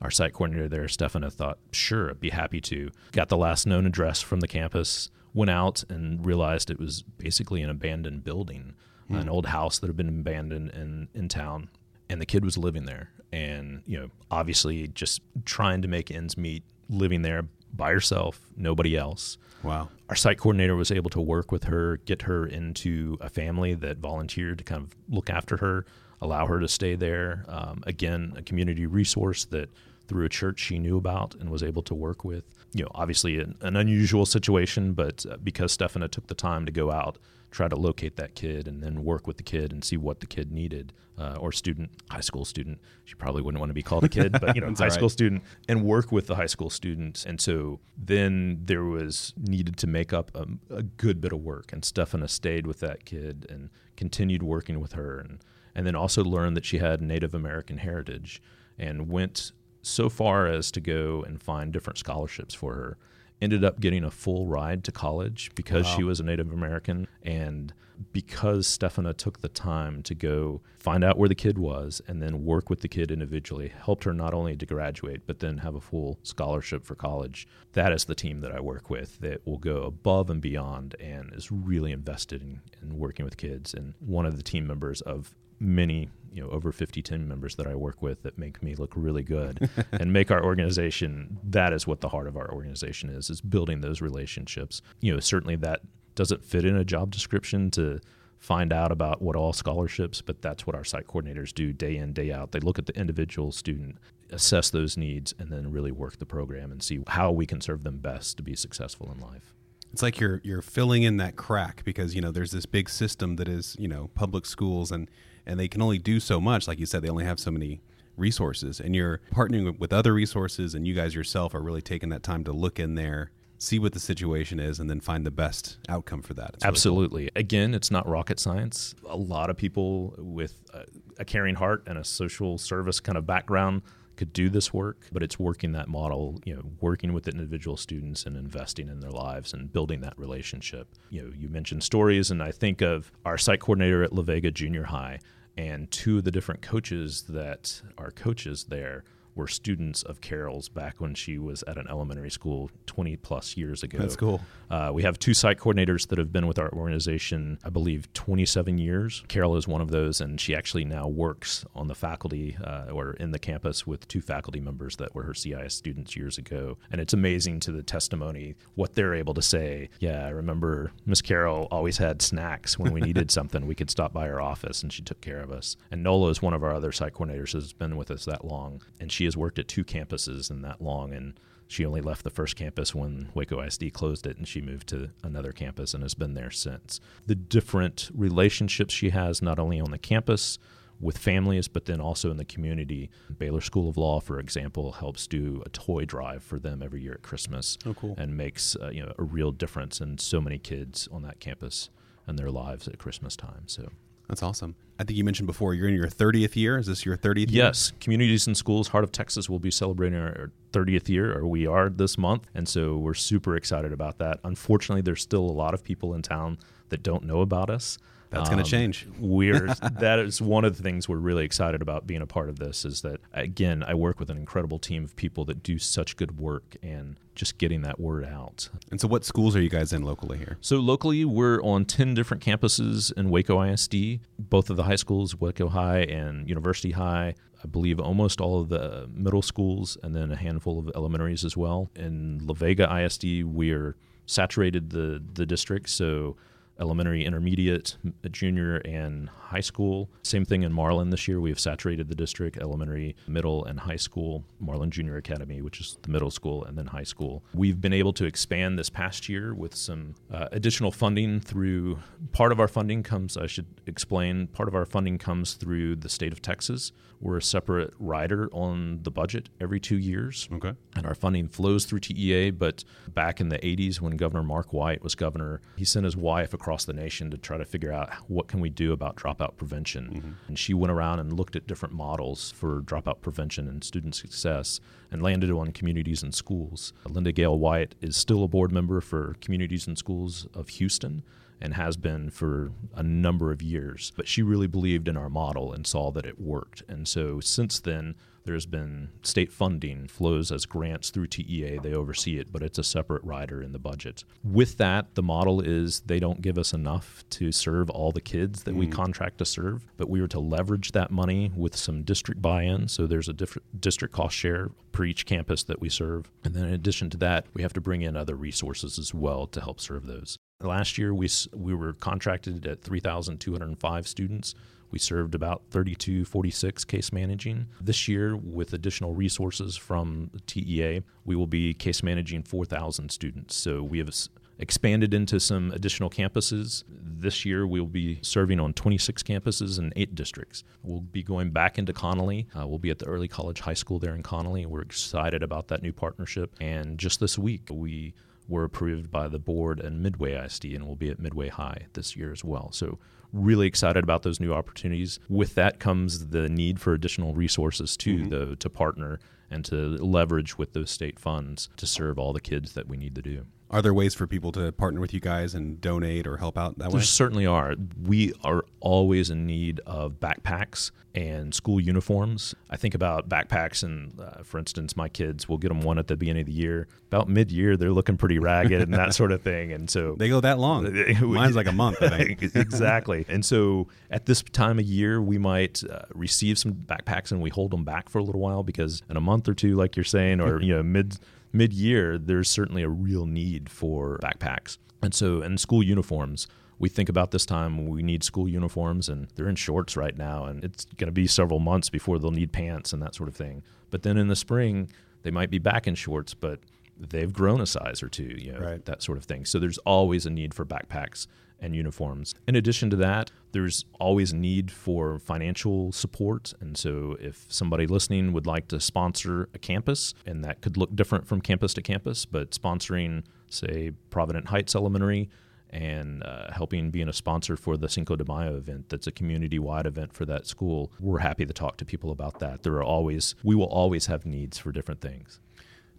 [0.00, 2.90] our site coordinator there, Stefana, thought, sure, I'd be happy to.
[3.12, 7.62] Got the last known address from the campus, went out and realized it was basically
[7.62, 8.74] an abandoned building,
[9.10, 9.20] mm.
[9.20, 11.68] an old house that had been abandoned in, in town.
[12.08, 13.10] And the kid was living there.
[13.32, 18.96] And you know obviously just trying to make ends meet living there by herself nobody
[18.96, 19.38] else.
[19.62, 19.88] Wow.
[20.08, 23.98] Our site coordinator was able to work with her get her into a family that
[23.98, 25.86] volunteered to kind of look after her
[26.22, 27.44] allow her to stay there.
[27.48, 29.68] Um, again a community resource that
[30.08, 32.44] through a church she knew about and was able to work with.
[32.72, 36.72] You know obviously an, an unusual situation but uh, because Stefana took the time to
[36.72, 37.18] go out
[37.50, 40.26] try to locate that kid and then work with the kid and see what the
[40.26, 42.78] kid needed uh, or student high school student.
[43.04, 44.92] She probably wouldn't want to be called a kid but you know high right.
[44.92, 47.24] school student and work with the high school students.
[47.24, 51.72] And so then there was needed to make up a, a good bit of work
[51.72, 55.38] and Stefana stayed with that kid and continued working with her and
[55.74, 58.42] and then also learned that she had Native American heritage
[58.78, 59.52] and went
[59.86, 62.98] so far as to go and find different scholarships for her
[63.40, 65.96] ended up getting a full ride to college because wow.
[65.96, 67.72] she was a Native American and
[68.12, 72.44] because Stefana took the time to go find out where the kid was and then
[72.44, 75.80] work with the kid individually, helped her not only to graduate, but then have a
[75.80, 77.46] full scholarship for college.
[77.72, 81.32] That is the team that I work with that will go above and beyond and
[81.32, 83.72] is really invested in, in working with kids.
[83.72, 87.66] And one of the team members of many you know over 50 team members that
[87.66, 91.86] I work with that make me look really good and make our organization that is
[91.86, 95.80] what the heart of our organization is is building those relationships you know certainly that
[96.14, 98.00] doesn't fit in a job description to
[98.38, 102.12] find out about what all scholarships, but that's what our site coordinators do day in,
[102.12, 102.52] day out.
[102.52, 103.96] They look at the individual student,
[104.30, 107.84] assess those needs, and then really work the program and see how we can serve
[107.84, 109.54] them best to be successful in life.
[109.92, 113.36] It's like you're you're filling in that crack because you know there's this big system
[113.36, 115.10] that is you know public schools and
[115.46, 116.66] and they can only do so much.
[116.68, 117.80] Like you said, they only have so many
[118.16, 122.22] resources, and you're partnering with other resources, and you guys yourself are really taking that
[122.22, 125.78] time to look in there see what the situation is and then find the best
[125.88, 126.56] outcome for that.
[126.62, 127.24] Absolutely.
[127.24, 127.40] Cool.
[127.40, 128.94] Again, it's not rocket science.
[129.08, 130.84] A lot of people with a,
[131.18, 133.82] a, caring heart and a social service kind of background
[134.16, 138.24] could do this work, but it's working that model, you know, working with individual students
[138.24, 140.88] and investing in their lives and building that relationship.
[141.10, 144.50] You know, you mentioned stories and I think of our site coordinator at La Vega
[144.50, 145.18] Junior High
[145.56, 149.04] and two of the different coaches that are coaches there
[149.36, 153.82] were students of Carol's back when she was at an elementary school 20 plus years
[153.82, 153.98] ago.
[153.98, 154.40] That's cool.
[154.70, 158.78] Uh, we have two site coordinators that have been with our organization, I believe, 27
[158.78, 159.22] years.
[159.28, 163.12] Carol is one of those, and she actually now works on the faculty uh, or
[163.12, 166.78] in the campus with two faculty members that were her CIS students years ago.
[166.90, 169.90] And it's amazing to the testimony what they're able to say.
[170.00, 173.66] Yeah, I remember Miss Carol always had snacks when we needed something.
[173.66, 175.76] We could stop by her office, and she took care of us.
[175.90, 178.82] And Nola is one of our other site coordinators, has been with us that long,
[178.98, 182.30] and she has worked at two campuses in that long, and she only left the
[182.30, 186.14] first campus when Waco ISD closed it, and she moved to another campus and has
[186.14, 187.00] been there since.
[187.26, 190.58] The different relationships she has, not only on the campus
[191.00, 193.10] with families, but then also in the community.
[193.38, 197.12] Baylor School of Law, for example, helps do a toy drive for them every year
[197.14, 197.76] at Christmas.
[197.84, 198.14] Oh, cool!
[198.16, 201.90] And makes uh, you know a real difference in so many kids on that campus
[202.26, 203.64] and their lives at Christmas time.
[203.66, 203.90] So
[204.28, 204.74] that's awesome.
[204.98, 206.78] I think you mentioned before you're in your 30th year.
[206.78, 207.64] Is this your 30th year?
[207.64, 207.92] Yes.
[208.00, 211.90] Communities and Schools, Heart of Texas will be celebrating our 30th year, or we are
[211.90, 212.46] this month.
[212.54, 214.40] And so we're super excited about that.
[214.44, 216.58] Unfortunately, there's still a lot of people in town
[216.90, 217.98] that don't know about us.
[218.30, 219.06] That's um, going to change.
[219.18, 219.66] we're
[220.00, 222.84] that is one of the things we're really excited about being a part of this.
[222.84, 226.38] Is that again, I work with an incredible team of people that do such good
[226.38, 228.68] work and just getting that word out.
[228.90, 230.58] And so, what schools are you guys in locally here?
[230.60, 234.20] So locally, we're on ten different campuses in Waco ISD.
[234.38, 237.34] Both of the high schools, Waco High and University High.
[237.62, 241.56] I believe almost all of the middle schools, and then a handful of elementaries as
[241.56, 241.90] well.
[241.96, 243.96] In La Vega ISD, we're
[244.26, 246.36] saturated the the district, so
[246.80, 247.96] elementary, intermediate,
[248.30, 250.10] junior, and high school.
[250.22, 251.40] Same thing in Marlin this year.
[251.40, 254.44] We have saturated the district, elementary, middle, and high school.
[254.60, 257.44] Marlin Junior Academy, which is the middle school, and then high school.
[257.54, 261.98] We've been able to expand this past year with some uh, additional funding through
[262.32, 266.08] part of our funding comes, I should explain, part of our funding comes through the
[266.08, 266.92] state of Texas.
[267.20, 270.48] We're a separate rider on the budget every two years.
[270.52, 270.72] Okay.
[270.94, 275.02] And our funding flows through TEA, but back in the 80s when Governor Mark White
[275.02, 278.48] was governor, he sent his wife across the nation to try to figure out what
[278.48, 280.04] can we do about dropout prevention.
[280.08, 280.30] Mm-hmm.
[280.48, 284.80] And she went around and looked at different models for dropout prevention and student success
[285.10, 286.92] and landed on communities and schools.
[287.08, 291.22] Linda Gale White is still a board member for Communities and Schools of Houston
[291.60, 294.12] and has been for a number of years.
[294.16, 296.82] But she really believed in our model and saw that it worked.
[296.88, 298.14] And so since then,
[298.46, 301.78] there's been state funding flows as grants through TEA.
[301.82, 304.24] They oversee it, but it's a separate rider in the budget.
[304.42, 308.62] With that, the model is they don't give us enough to serve all the kids
[308.62, 308.78] that mm.
[308.78, 312.62] we contract to serve, but we were to leverage that money with some district buy
[312.62, 312.88] in.
[312.88, 316.30] So there's a different district cost share per each campus that we serve.
[316.44, 319.46] And then in addition to that, we have to bring in other resources as well
[319.48, 320.38] to help serve those.
[320.60, 324.54] Last year, we, we were contracted at 3,205 students.
[324.90, 327.66] We served about 3246 case managing.
[327.80, 333.54] This year, with additional resources from TEA, we will be case managing 4,000 students.
[333.54, 334.10] So we have
[334.58, 336.84] expanded into some additional campuses.
[336.88, 340.64] This year, we'll be serving on 26 campuses in eight districts.
[340.82, 342.46] We'll be going back into Connally.
[342.58, 344.66] Uh, we'll be at the Early College High School there in Connally.
[344.66, 346.54] We're excited about that new partnership.
[346.60, 348.14] And just this week, we
[348.48, 352.16] were approved by the board and Midway ISD and we'll be at Midway High this
[352.16, 352.70] year as well.
[352.72, 352.98] So
[353.32, 355.18] really excited about those new opportunities.
[355.28, 358.28] With that comes the need for additional resources too, mm-hmm.
[358.28, 359.18] though, to partner
[359.50, 363.14] and to leverage with those state funds to serve all the kids that we need
[363.14, 363.46] to do.
[363.70, 366.78] Are there ways for people to partner with you guys and donate or help out
[366.78, 366.98] that way?
[366.98, 367.74] There certainly are.
[368.00, 372.54] We are always in need of backpacks and school uniforms.
[372.70, 376.06] I think about backpacks, and uh, for instance, my kids will get them one at
[376.06, 376.86] the beginning of the year.
[377.06, 379.72] About mid year, they're looking pretty ragged and that sort of thing.
[379.72, 380.84] And so they go that long.
[381.20, 381.98] Mine's like a month.
[382.02, 383.24] exactly.
[383.28, 387.50] And so at this time of year, we might uh, receive some backpacks and we
[387.50, 390.04] hold them back for a little while because in a month or two, like you're
[390.04, 391.18] saying, or you know mid
[391.52, 394.78] mid year, there's certainly a real need for backpacks.
[395.02, 396.46] And so, and school uniforms,
[396.78, 400.44] we think about this time we need school uniforms and they're in shorts right now
[400.44, 403.34] and it's going to be several months before they'll need pants and that sort of
[403.34, 404.90] thing but then in the spring
[405.22, 406.60] they might be back in shorts but
[406.98, 408.84] they've grown a size or two you know Right.
[408.84, 411.26] that sort of thing so there's always a need for backpacks
[411.60, 417.46] and uniforms in addition to that there's always need for financial support and so if
[417.48, 421.72] somebody listening would like to sponsor a campus and that could look different from campus
[421.72, 425.28] to campus but sponsoring say provident heights elementary
[425.70, 428.88] and uh, helping being a sponsor for the Cinco de Mayo event.
[428.88, 430.92] That's a community-wide event for that school.
[431.00, 432.62] We're happy to talk to people about that.
[432.62, 435.40] There are always, we will always have needs for different things.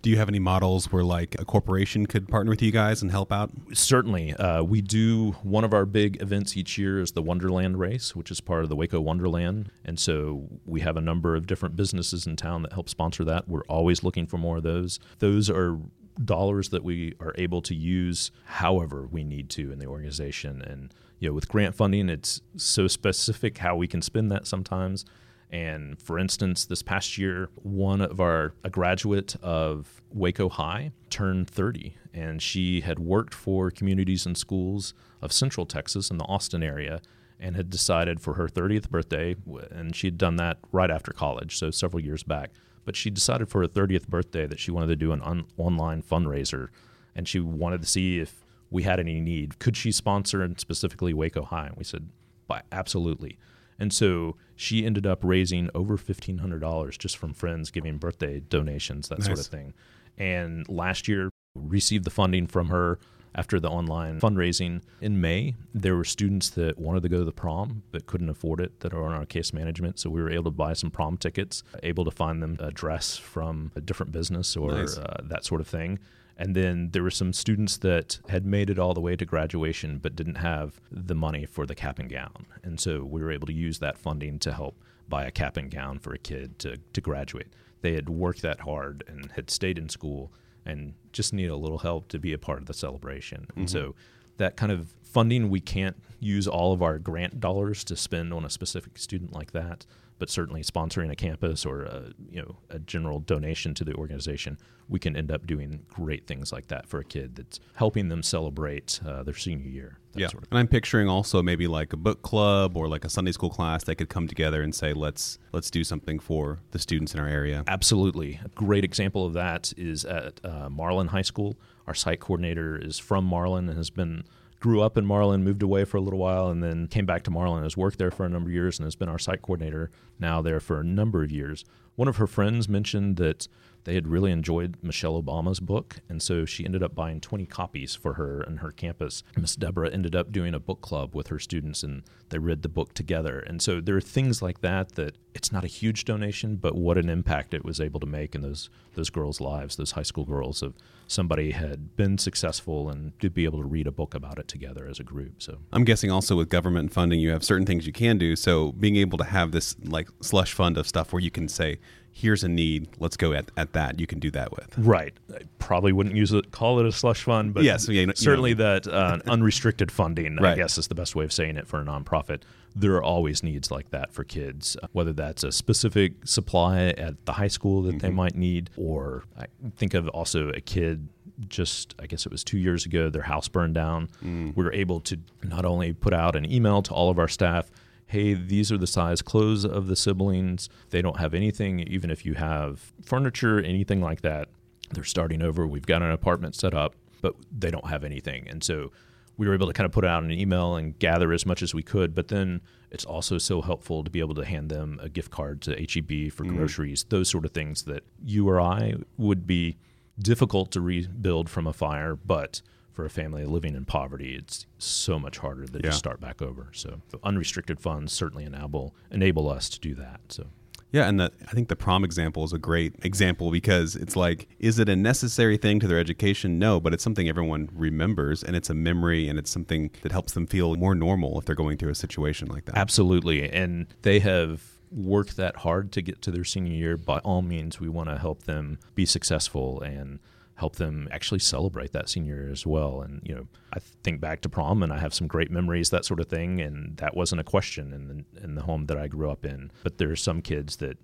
[0.02, 3.10] Do you have any models where like a corporation could partner with you guys and
[3.12, 3.52] help out?
[3.74, 5.32] Certainly, uh, we do.
[5.44, 8.70] One of our big events each year is the Wonderland Race, which is part of
[8.70, 12.74] the Waco Wonderland, and so we have a number of different businesses in town that
[12.74, 13.50] help sponsor that.
[13.50, 15.00] We're always looking for more of those.
[15.20, 15.78] Those are
[16.24, 20.94] dollars that we are able to use however we need to in the organization and
[21.20, 25.06] you know with grant funding it's so specific how we can spend that sometimes
[25.50, 31.50] and for instance this past year one of our a graduate of Waco High turned
[31.50, 36.64] 30 and she had worked for communities and schools of central Texas in the Austin
[36.64, 37.02] area
[37.40, 39.36] and had decided for her 30th birthday
[39.72, 42.52] and she'd done that right after college so several years back
[42.84, 46.02] but she decided for her 30th birthday that she wanted to do an on- online
[46.02, 46.68] fundraiser
[47.16, 49.60] and she wanted to see if we had any need.
[49.60, 51.68] Could she sponsor and specifically Waco High?
[51.68, 52.10] And we said,
[52.48, 53.38] "By- absolutely.
[53.80, 59.24] And so she ended up raising over $1,500 just from friends giving birthday donations, that
[59.24, 59.74] sort of thing.
[60.18, 63.00] And last year, received the funding from her
[63.36, 65.54] after the online fundraising in May.
[65.74, 68.94] There were students that wanted to go to the prom but couldn't afford it that
[68.94, 70.00] are on our case management.
[70.00, 73.16] So we were able to buy some prom tickets, able to find them a dress
[73.18, 74.98] from a different business or Nice.
[74.98, 76.00] uh, that sort of thing.
[76.38, 79.98] And then there were some students that had made it all the way to graduation
[79.98, 82.46] but didn't have the money for the cap and gown.
[82.64, 85.72] And so we were able to use that funding to help buy a cap and
[85.72, 87.54] gown for a kid to, to graduate.
[87.82, 90.32] They had worked that hard and had stayed in school
[90.66, 93.48] and just need a little help to be a part of the celebration.
[93.56, 93.78] And mm-hmm.
[93.78, 93.96] so
[94.38, 98.46] that kind of funding, we can't use all of our grant dollars to spend on
[98.46, 99.86] a specific student like that,
[100.20, 104.58] but certainly sponsoring a campus or a, you know a general donation to the organization,
[104.90, 108.24] we can end up doing great things like that for a kid that's helping them
[108.24, 110.00] celebrate uh, their senior year.
[110.14, 110.28] That yeah.
[110.28, 113.32] sort of And I'm picturing also maybe like a book club or like a Sunday
[113.32, 117.14] school class that could come together and say, let's let's do something for the students
[117.14, 117.64] in our area.
[117.68, 118.40] Absolutely.
[118.44, 121.58] A great example of that is at uh, Marlin High School.
[121.86, 124.24] Our site coordinator is from Marlin and has been
[124.60, 127.32] grew up in Marlin, moved away for a little while, and then came back to
[127.32, 127.64] Marlin.
[127.64, 130.42] Has worked there for a number of years and has been our site coordinator now
[130.42, 131.64] there for a number of years.
[131.98, 133.48] One of her friends mentioned that
[133.88, 137.96] they had really enjoyed Michelle Obama's book, and so she ended up buying 20 copies
[137.96, 139.24] for her and her campus.
[139.36, 142.70] Miss Deborah ended up doing a book club with her students, and they read the
[142.70, 143.40] book together.
[143.40, 146.98] And so there are things like that that it's not a huge donation, but what
[146.98, 150.26] an impact it was able to make in those those girls' lives, those high school
[150.26, 150.62] girls.
[150.62, 150.74] Of
[151.08, 154.88] somebody had been successful and to be able to read a book about it together
[154.90, 155.42] as a group.
[155.42, 158.36] So I'm guessing also with government funding, you have certain things you can do.
[158.36, 161.80] So being able to have this like slush fund of stuff where you can say,
[162.12, 164.76] here's a need, let's go at, at that, you can do that with.
[164.78, 165.14] Right.
[165.32, 168.14] I probably wouldn't use it, call it a slush fund, but Yes, yeah, you know-
[168.16, 171.80] certainly that uh, unrestricted funding, I guess, is the best way of saying it for
[171.80, 172.42] a nonprofit.
[172.76, 177.24] There are always needs like that for kids, uh, whether that's a specific supply at
[177.26, 179.46] the high school that they might need, or I
[179.76, 181.10] think of also a kid
[181.48, 184.10] just, I guess it was two years ago, their house burned down.
[184.24, 187.70] We were able to not only put out an email to all of our staff,
[188.08, 190.70] hey, these are the size clothes of the siblings.
[190.90, 194.48] They don't have anything, even if you have furniture, anything like that.
[194.92, 195.68] They're starting over.
[195.68, 198.48] We've got an apartment set up, but they don't have anything.
[198.48, 198.92] And so
[199.36, 201.74] we were able to kind of put out an email and gather as much as
[201.74, 202.16] we could.
[202.16, 205.62] But then it's also so helpful to be able to hand them a gift card
[205.64, 206.56] to HEB for mm.
[206.56, 209.78] groceries, those sort of things that you or I would be
[210.18, 212.62] difficult to rebuild from a fire, but
[212.98, 215.82] for a family living in poverty, it's so much harder to Yeah.
[215.90, 216.70] just start back over.
[216.74, 220.20] So the unrestricted funds certainly enable enable us to do that.
[220.30, 220.48] So
[220.92, 224.48] Yeah, and the, I think the prom example is a great example because it's like,
[224.58, 226.58] is it a necessary thing to their education?
[226.58, 230.32] No, but it's something everyone remembers, and it's a memory, and it's something that helps
[230.34, 232.78] them feel more normal if they're going through a situation like that.
[232.78, 233.48] Absolutely.
[233.52, 236.98] And they have worked that hard to get to their senior year.
[236.98, 240.20] By all means, we want to help them be successful and
[240.58, 243.02] help them actually celebrate that senior year as well.
[243.02, 246.04] And, you know, I think back to prom and I have some great memories, that
[246.04, 246.60] sort of thing.
[246.60, 249.72] And that wasn't a question in the, in the home that I grew up in.
[249.84, 250.98] But there are some kids that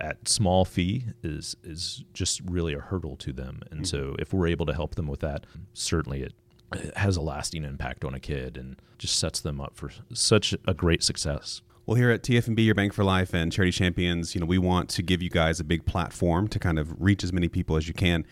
[0.00, 3.62] that small fee is, is just really a hurdle to them.
[3.70, 3.84] And mm-hmm.
[3.84, 6.34] so if we're able to help them with that, certainly it,
[6.72, 10.54] it has a lasting impact on a kid and just sets them up for such
[10.68, 11.62] a great success.
[11.86, 14.88] Well, here at TFNB, your Bank for Life and Charity Champions, you know, we want
[14.90, 17.88] to give you guys a big platform to kind of reach as many people as
[17.88, 18.24] you can.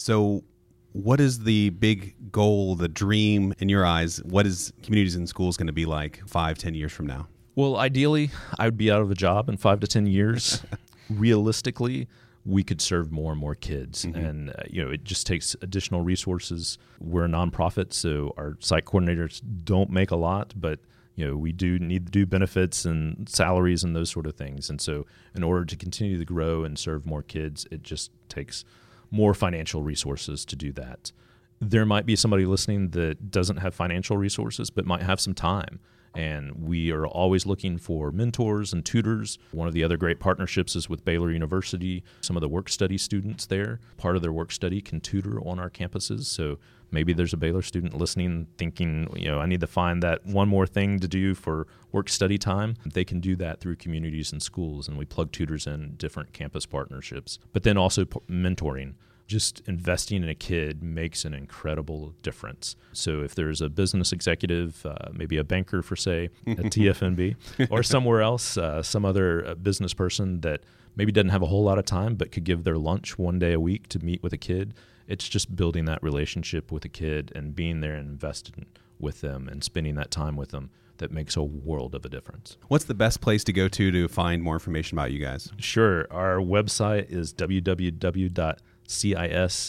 [0.00, 0.44] So,
[0.92, 4.16] what is the big goal, the dream in your eyes?
[4.24, 7.28] What is communities and schools going to be like five, ten years from now?
[7.54, 10.62] Well, ideally, I would be out of a job in five to 10 years.
[11.10, 12.08] Realistically,
[12.46, 14.06] we could serve more and more kids.
[14.06, 14.18] Mm-hmm.
[14.18, 16.78] And, uh, you know, it just takes additional resources.
[16.98, 20.78] We're a nonprofit, so our site coordinators don't make a lot, but
[21.16, 24.70] you know we do need to do benefits and salaries and those sort of things
[24.70, 28.64] and so in order to continue to grow and serve more kids it just takes
[29.10, 31.12] more financial resources to do that.
[31.60, 35.80] There might be somebody listening that doesn't have financial resources but might have some time
[36.14, 39.38] and we are always looking for mentors and tutors.
[39.52, 42.02] One of the other great partnerships is with Baylor University.
[42.20, 45.58] Some of the work study students there, part of their work study can tutor on
[45.58, 46.24] our campuses.
[46.24, 46.58] So
[46.90, 50.48] maybe there's a Baylor student listening thinking, you know, I need to find that one
[50.48, 52.74] more thing to do for work study time.
[52.84, 56.66] They can do that through communities and schools, and we plug tutors in different campus
[56.66, 57.38] partnerships.
[57.52, 58.94] But then also p- mentoring
[59.30, 62.74] just investing in a kid makes an incredible difference.
[62.92, 67.36] So if there's a business executive, uh, maybe a banker for say at TFNB,
[67.70, 70.64] or somewhere else, uh, some other uh, business person that
[70.96, 73.52] maybe doesn't have a whole lot of time but could give their lunch one day
[73.52, 74.74] a week to meet with a kid,
[75.06, 78.66] it's just building that relationship with a kid and being there and investing
[78.98, 82.56] with them and spending that time with them that makes a world of a difference.
[82.66, 85.52] What's the best place to go to to find more information about you guys?
[85.56, 86.08] Sure.
[86.10, 88.56] Our website is www
[88.90, 89.60] cis-hot.org.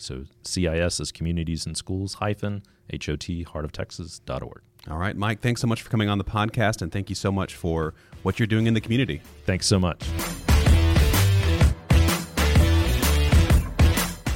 [0.00, 4.62] So CIS is Communities and Schools hyphen HOT, heartoftexas.org.
[4.90, 7.30] All right, Mike, thanks so much for coming on the podcast, and thank you so
[7.30, 9.20] much for what you're doing in the community.
[9.44, 10.02] Thanks so much.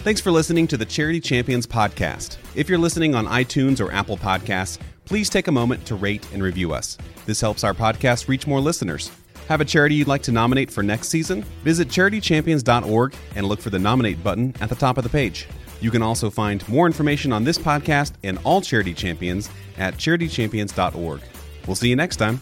[0.05, 2.36] Thanks for listening to the Charity Champions podcast.
[2.55, 6.42] If you're listening on iTunes or Apple Podcasts, please take a moment to rate and
[6.42, 6.99] review us.
[7.24, 9.11] This helps our podcast reach more listeners.
[9.49, 11.42] Have a charity you'd like to nominate for next season?
[11.64, 15.47] Visit charitychampions.org and look for the nominate button at the top of the page.
[15.80, 21.20] You can also find more information on this podcast and all charity champions at charitychampions.org.
[21.66, 22.40] We'll see you next time.